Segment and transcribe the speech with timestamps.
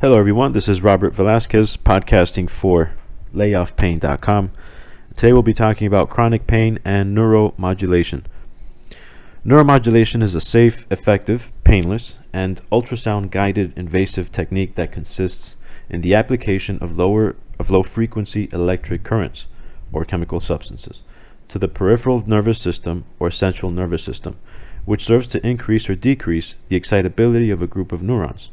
[0.00, 0.52] Hello, everyone.
[0.52, 2.92] This is Robert Velasquez, podcasting for
[3.34, 4.50] layoffpain.com.
[5.14, 8.22] Today, we'll be talking about chronic pain and neuromodulation.
[9.44, 15.56] Neuromodulation is a safe, effective, painless, and ultrasound guided invasive technique that consists
[15.90, 19.44] in the application of lower of low frequency electric currents
[19.92, 21.02] or chemical substances
[21.48, 24.38] to the peripheral nervous system or central nervous system,
[24.86, 28.48] which serves to increase or decrease the excitability of a group of neurons.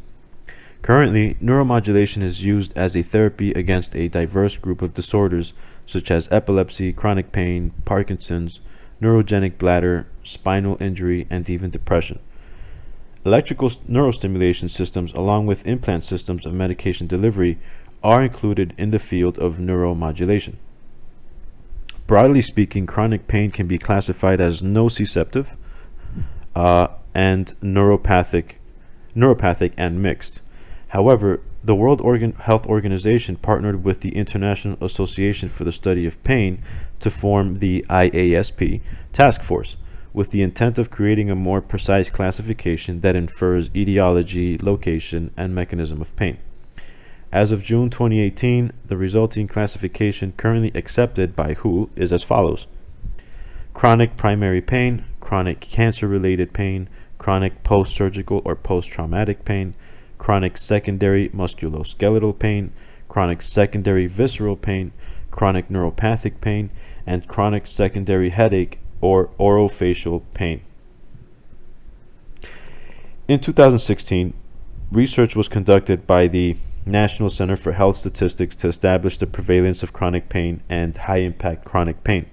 [0.81, 5.53] Currently, neuromodulation is used as a therapy against a diverse group of disorders
[5.85, 8.59] such as epilepsy, chronic pain, Parkinson's,
[9.01, 12.19] neurogenic bladder, spinal injury, and even depression.
[13.25, 17.57] Electrical neurostimulation systems, along with implant systems of medication delivery,
[18.03, 20.55] are included in the field of neuromodulation.
[22.05, 25.57] Broadly speaking, chronic pain can be classified as nociceptive
[26.55, 28.53] uh, and neuropathic,
[29.15, 30.39] neuropathic and mixed.
[30.89, 36.23] However, the World Organ Health Organization partnered with the International Association for the Study of
[36.23, 36.63] Pain
[37.01, 39.75] to form the IASP task force
[40.13, 46.01] with the intent of creating a more precise classification that infers etiology, location, and mechanism
[46.01, 46.37] of pain.
[47.31, 52.65] As of June 2018, the resulting classification currently accepted by WHO is as follows
[53.73, 59.75] chronic primary pain, chronic cancer related pain, chronic post surgical or post traumatic pain
[60.17, 62.71] chronic secondary musculoskeletal pain,
[63.07, 64.91] chronic secondary visceral pain,
[65.31, 66.69] chronic neuropathic pain,
[67.05, 70.61] and chronic secondary headache or orofacial pain.
[73.27, 74.33] In 2016,
[74.91, 79.93] research was conducted by the National Center for Health Statistics to establish the prevalence of
[79.93, 82.25] chronic pain and high impact chronic pain.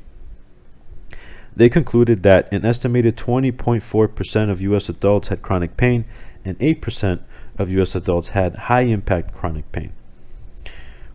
[1.57, 4.89] They concluded that an estimated 20.4% of U.S.
[4.89, 6.05] adults had chronic pain
[6.45, 7.21] and 8%
[7.59, 7.95] of U.S.
[7.95, 9.93] adults had high impact chronic pain,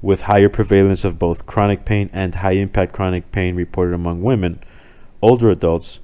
[0.01, 4.61] with higher prevalence of both chronic pain and high impact chronic pain reported among women,
[5.21, 5.99] older adults,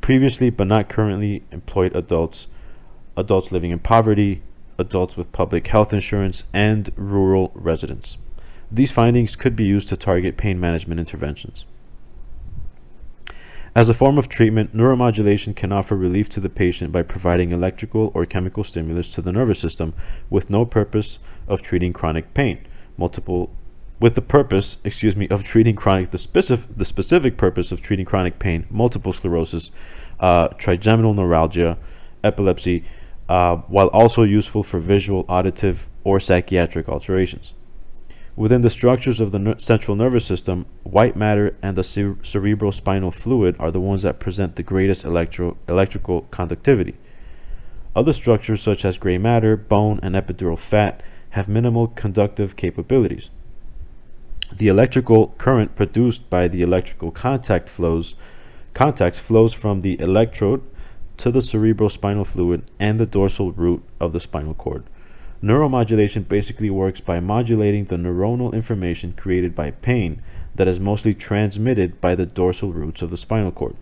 [0.00, 2.46] previously but not currently employed adults,
[3.16, 4.42] adults living in poverty,
[4.78, 8.16] adults with public health insurance, and rural residents.
[8.70, 11.66] These findings could be used to target pain management interventions.
[13.74, 18.12] As a form of treatment, neuromodulation can offer relief to the patient by providing electrical
[18.12, 19.94] or chemical stimulus to the nervous system
[20.28, 21.18] with no purpose
[21.48, 22.66] of treating chronic pain.
[22.98, 23.50] Multiple
[23.98, 28.04] with the purpose, excuse me, of treating chronic the specific the specific purpose of treating
[28.04, 29.70] chronic pain, multiple sclerosis,
[30.20, 31.78] uh, trigeminal neuralgia,
[32.22, 32.84] epilepsy,
[33.30, 37.54] uh, while also useful for visual, auditive, or psychiatric alterations.
[38.34, 42.72] Within the structures of the ner central nervous system, white matter and the cer cerebral
[42.72, 46.96] spinal fluid are the ones that present the greatest electro electrical conductivity.
[47.94, 53.28] Other structures such as gray matter, bone, and epidural fat have minimal conductive capabilities.
[54.56, 58.14] The electrical current produced by the electrical contact flows
[58.72, 60.62] contact flows from the electrode
[61.18, 64.84] to the cerebral spinal fluid and the dorsal root of the spinal cord.
[65.42, 70.22] Neuromodulation basically works by modulating the neuronal information created by pain
[70.54, 73.74] that is mostly transmitted by the dorsal roots of the spinal cord.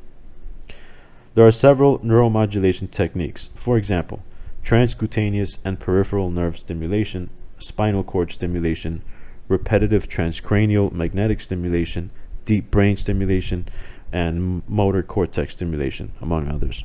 [1.34, 3.50] There are several neuromodulation techniques.
[3.54, 4.22] For example,
[4.64, 7.28] transcutaneous and peripheral nerve stimulation,
[7.58, 9.02] spinal cord stimulation,
[9.46, 12.10] repetitive transcranial magnetic stimulation,
[12.46, 13.68] deep brain stimulation,
[14.12, 16.84] and motor cortex stimulation, among others.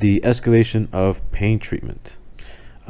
[0.00, 2.14] The escalation of pain treatment.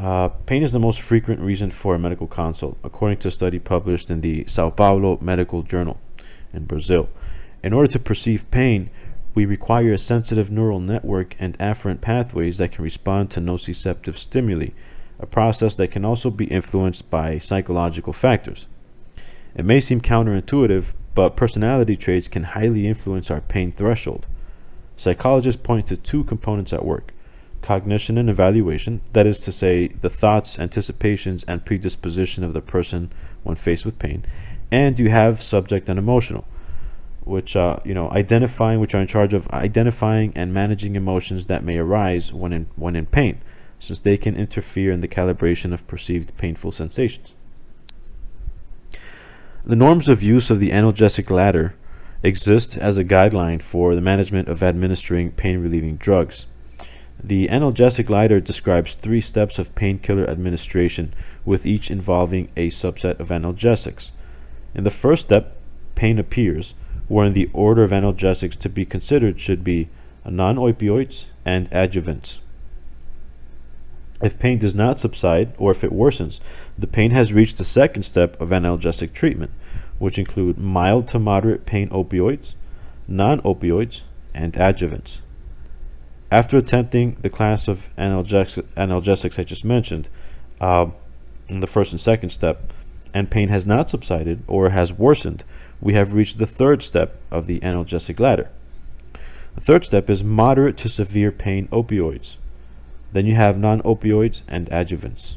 [0.00, 3.58] Uh, pain is the most frequent reason for a medical consult, according to a study
[3.58, 6.00] published in the Sao Paulo Medical Journal
[6.54, 7.10] in Brazil.
[7.62, 8.88] In order to perceive pain,
[9.34, 14.68] we require a sensitive neural network and afferent pathways that can respond to nociceptive stimuli,
[15.18, 18.64] a process that can also be influenced by psychological factors.
[19.54, 24.26] It may seem counterintuitive, but personality traits can highly influence our pain threshold.
[24.96, 27.12] Psychologists point to two components at work
[27.62, 33.12] cognition and evaluation, that is to say, the thoughts, anticipations, and predisposition of the person
[33.42, 34.24] when faced with pain,
[34.70, 36.44] and you have subject and emotional,
[37.24, 41.64] which uh, you know identifying, which are in charge of identifying and managing emotions that
[41.64, 43.40] may arise when in when in pain,
[43.78, 47.32] since they can interfere in the calibration of perceived painful sensations.
[49.64, 51.74] The norms of use of the analgesic ladder
[52.22, 56.46] exist as a guideline for the management of administering pain relieving drugs.
[57.22, 61.12] The analgesic ladder describes three steps of painkiller administration,
[61.44, 64.10] with each involving a subset of analgesics.
[64.74, 65.56] In the first step,
[65.94, 66.72] pain appears,
[67.08, 69.88] wherein the order of analgesics to be considered should be
[70.24, 72.38] non opioids and adjuvants.
[74.22, 76.40] If pain does not subside or if it worsens,
[76.78, 79.50] the pain has reached the second step of analgesic treatment,
[79.98, 82.54] which include mild to moderate pain opioids,
[83.06, 84.00] non opioids,
[84.34, 85.18] and adjuvants.
[86.30, 90.08] After attempting the class of analgesic, analgesics I just mentioned,
[90.60, 90.86] uh,
[91.48, 92.72] in the first and second step,
[93.12, 95.42] and pain has not subsided or has worsened,
[95.80, 98.48] we have reached the third step of the analgesic ladder.
[99.56, 102.36] The third step is moderate to severe pain opioids.
[103.12, 105.34] Then you have non opioids and adjuvants.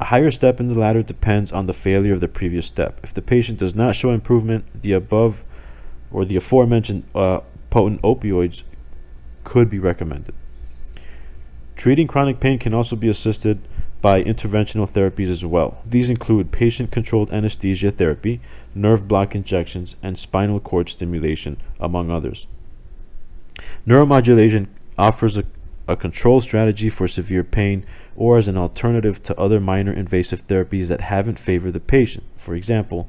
[0.00, 2.98] A higher step in the ladder depends on the failure of the previous step.
[3.02, 5.44] If the patient does not show improvement, the above
[6.10, 8.62] or the aforementioned uh, potent opioids
[9.44, 10.34] could be recommended.
[11.76, 13.60] Treating chronic pain can also be assisted
[14.00, 15.80] by interventional therapies as well.
[15.86, 18.40] These include patient controlled anesthesia therapy,
[18.74, 22.46] nerve block injections, and spinal cord stimulation, among others.
[23.86, 24.66] Neuromodulation
[24.98, 25.44] offers a,
[25.86, 27.86] a control strategy for severe pain
[28.16, 32.24] or as an alternative to other minor invasive therapies that haven't favored the patient.
[32.36, 33.08] For example,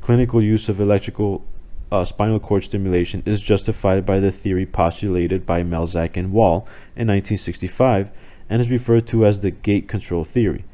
[0.00, 1.44] clinical use of electrical
[1.90, 7.08] uh, spinal cord stimulation is justified by the theory postulated by Melzack and Wall in
[7.08, 8.10] 1965
[8.50, 10.64] and is referred to as the gate control theory,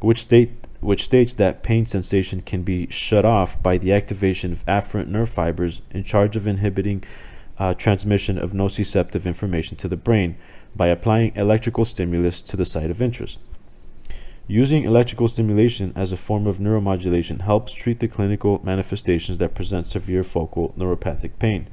[0.00, 0.50] which, state,
[0.80, 5.30] which states that pain sensation can be shut off by the activation of afferent nerve
[5.30, 7.02] fibers in charge of inhibiting
[7.58, 10.36] uh, transmission of nociceptive information to the brain
[10.74, 13.38] by applying electrical stimulus to the site of interest.
[14.48, 19.86] Using electrical stimulation as a form of neuromodulation helps treat the clinical manifestations that present
[19.86, 21.68] severe focal neuropathic pain.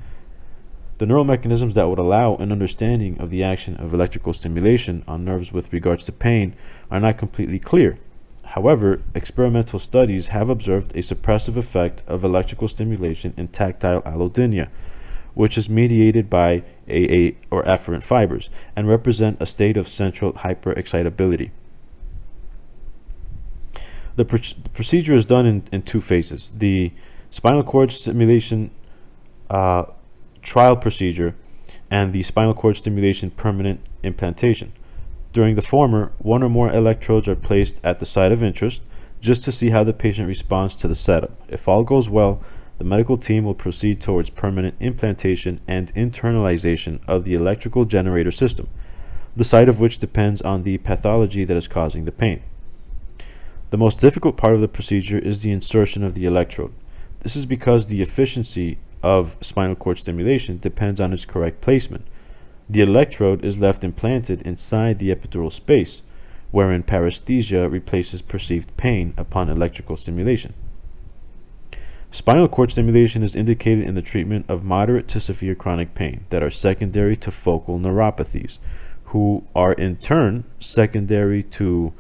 [1.00, 5.26] The neural mechanisms that would allow an understanding of the action of electrical stimulation on
[5.26, 6.56] nerves with regards to pain
[6.92, 7.98] are not completely clear.
[8.44, 14.70] However, experimental studies have observed a suppressive effect of electrical stimulation in tactile allodynia,
[15.34, 21.50] which is mediated by AA or afferent fibers and represent a state of central hyperexcitability.
[24.20, 26.52] The, pr- the procedure is done in, in two phases.
[26.54, 26.92] The
[27.32, 28.70] spinal cord stimulation
[29.50, 29.86] uh,
[30.42, 31.36] trial procedure
[31.90, 34.74] and the spinal cord stimulation permanent implantation.
[35.32, 38.82] During the former, one or more electrodes are placed at the site of interest
[39.22, 41.40] just to see how the patient responds to the setup.
[41.48, 42.44] If all goes well,
[42.78, 48.68] the medical team will proceed towards permanent implantation and internalization of the electrical generator system,
[49.38, 52.44] the site of which depends on the pathology that is causing the pain.
[53.70, 56.74] The most difficult part of the procedure is the insertion of the electrode.
[57.22, 62.06] This is because the efficiency of spinal cord stimulation depends on its correct placement.
[62.68, 66.02] The electrode is left implanted inside the epidural space,
[66.52, 70.54] wherein paresthesia replaces perceived pain upon electrical stimulation.
[72.12, 76.42] Spinal cord stimulation is indicated in the treatment of moderate to severe chronic pain that
[76.42, 78.58] are secondary to focal neuropathies,
[79.06, 81.94] who are in turn secondary to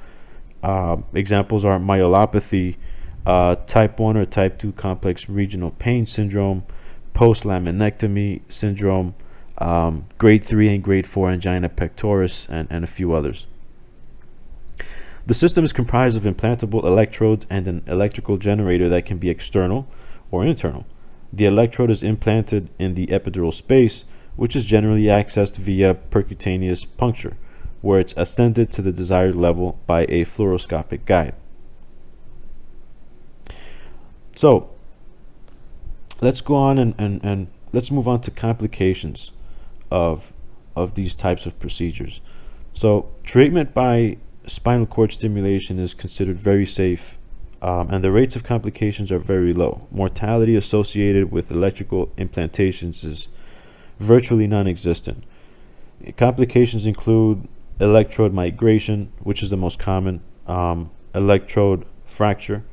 [0.64, 2.76] uh, examples are myelopathy,
[3.26, 6.64] uh, type 1 or type 2 complex regional pain syndrome,
[7.14, 9.16] post laminectomy syndrome,
[9.58, 13.46] um, grade 3 and grade 4 angina pectoris, and, and a few others.
[15.26, 19.88] The system is comprised of implantable electrodes and an electrical generator that can be external
[20.32, 20.86] or internal.
[21.32, 24.06] The electrode is implanted in the epidural space,
[24.36, 27.38] which is generally accessed via percutaneous puncture,
[27.82, 31.34] where it's ascended to the desired level by a fluoroscopic guide.
[34.36, 34.70] So,
[36.22, 39.32] let's go on and, and, and let's move on to complications
[39.92, 40.34] of,
[40.76, 42.22] of these types of procedures.
[42.74, 44.18] So, treatment by
[44.48, 47.20] spinal cord stimulation is considered very safe
[47.62, 49.88] um, and the rates of complications are very low.
[49.92, 53.28] Mortality associated with electrical implantations is
[54.00, 55.26] virtually non existent.
[56.16, 57.48] Complications include
[57.80, 62.64] electrode migration, which is the most common, um, electrode fracture,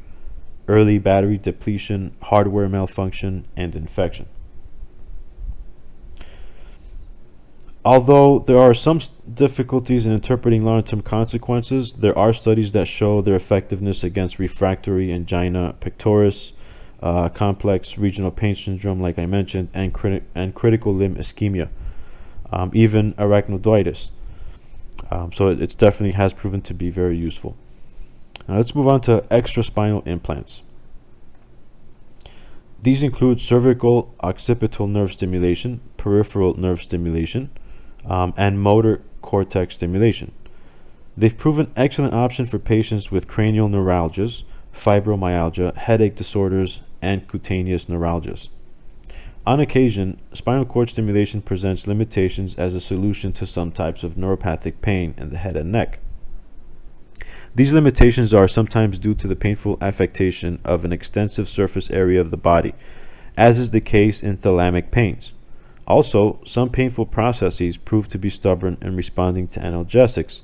[0.68, 4.26] early battery depletion, hardware malfunction, and infection.
[7.84, 9.00] Although there are some
[9.32, 15.12] difficulties in interpreting long term consequences, there are studies that show their effectiveness against refractory
[15.12, 16.50] angina pectoris,
[17.00, 19.94] uh, complex regional pain syndrome, like I mentioned, and,
[20.34, 21.68] and critical limb ischemia,
[22.50, 24.10] um, even arachnoiditis.
[25.10, 27.56] Um, so it, it definitely has proven to be very useful.
[28.48, 30.62] Now let's move on to extraspinal implants.
[32.82, 37.50] These include cervical occipital nerve stimulation, peripheral nerve stimulation,
[38.04, 40.32] um, and motor cortex stimulation.
[41.16, 44.42] They've proven excellent option for patients with cranial neuralgias,
[44.74, 48.48] fibromyalgia, headache disorders, and cutaneous neuralgias.
[49.46, 54.80] On occasion, spinal cord stimulation presents limitations as a solution to some types of neuropathic
[54.80, 56.00] pain in the head and neck.
[57.54, 62.32] These limitations are sometimes due to the painful affectation of an extensive surface area of
[62.32, 62.74] the body,
[63.36, 65.32] as is the case in thalamic pains.
[65.86, 70.40] Also, some painful processes prove to be stubborn in responding to analgesics,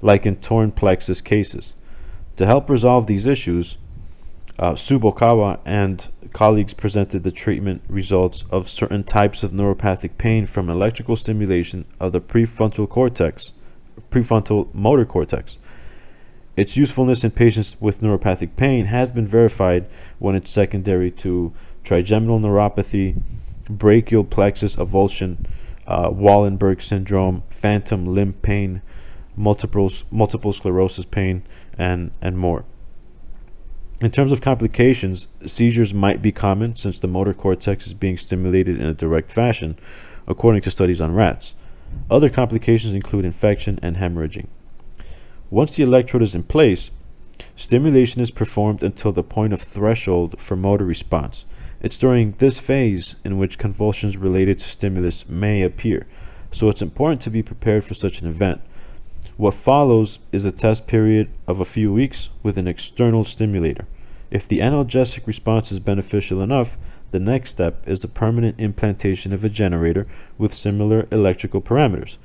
[0.00, 1.74] like in torn plexus cases.
[2.36, 3.76] To help resolve these issues,
[4.58, 10.68] uh, Tsubokawa and colleagues presented the treatment results of certain types of neuropathic pain from
[10.68, 13.52] electrical stimulation of the prefrontal cortex,
[14.10, 15.58] prefrontal motor cortex.
[16.56, 19.86] Its usefulness in patients with neuropathic pain has been verified
[20.18, 21.52] when it's secondary to
[21.84, 23.22] trigeminal neuropathy,
[23.70, 25.46] brachial plexus avulsion,
[25.86, 28.82] uh, Wallenberg syndrome, phantom limb pain,
[29.36, 31.44] multiple multiple sclerosis pain,
[31.78, 32.64] and and more.
[34.00, 38.80] In terms of complications, seizures might be common since the motor cortex is being stimulated
[38.80, 39.76] in a direct fashion,
[40.28, 41.54] according to studies on rats.
[42.08, 44.46] Other complications include infection and hemorrhaging.
[45.50, 46.92] Once the electrode is in place,
[47.56, 51.44] stimulation is performed until the point of threshold for motor response.
[51.80, 56.06] It's during this phase in which convulsions related to stimulus may appear,
[56.52, 58.60] so it's important to be prepared for such an event.
[59.38, 63.86] What follows is a test period of a few weeks with an external stimulator.
[64.32, 66.76] If the analgesic response is beneficial enough,
[67.12, 72.16] the next step is the permanent implantation of a generator with similar electrical parameters.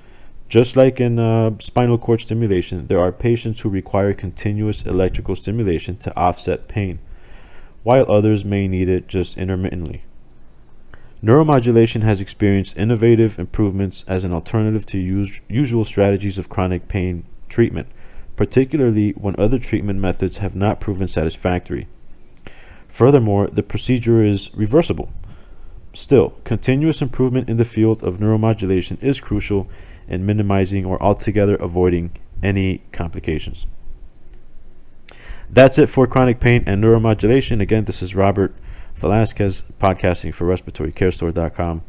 [0.49, 5.97] Just like in uh, spinal cord stimulation, there are patients who require continuous electrical stimulation
[5.97, 6.97] to offset pain,
[7.83, 10.03] while others may need it just intermittently.
[11.23, 17.23] Neuromodulation has experienced innovative improvements as an alternative to us- usual strategies of chronic pain
[17.47, 17.87] treatment,
[18.35, 21.87] particularly when other treatment methods have not proven satisfactory.
[22.89, 25.13] Furthermore, the procedure is reversible.
[25.93, 29.69] Still, continuous improvement in the field of neuromodulation is crucial
[30.09, 32.11] in minimizing or altogether avoiding
[32.41, 33.65] any complications.
[35.49, 37.61] That's it for chronic pain and neuromodulation.
[37.61, 38.53] Again, this is Robert
[39.03, 41.81] Velasquez, podcasting for respiratorycarestore.com.